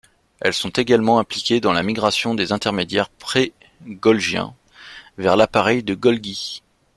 [0.41, 4.55] Elles sont également impliquées dans la migration des intermédiaires prégolgiens
[5.19, 6.63] vers l'appareil de Golgi.